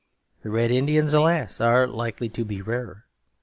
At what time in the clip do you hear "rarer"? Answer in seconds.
2.59-3.05